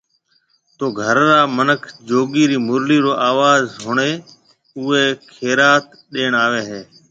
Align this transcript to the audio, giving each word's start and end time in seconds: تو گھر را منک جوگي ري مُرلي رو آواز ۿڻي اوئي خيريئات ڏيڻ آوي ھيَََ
تو 0.77 0.85
گھر 1.01 1.17
را 1.29 1.39
منک 1.55 1.81
جوگي 2.07 2.43
ري 2.49 2.57
مُرلي 2.67 2.97
رو 3.05 3.13
آواز 3.29 3.63
ۿڻي 3.83 4.11
اوئي 4.77 5.05
خيريئات 5.33 5.85
ڏيڻ 6.13 6.31
آوي 6.45 6.61
ھيَََ 6.69 6.81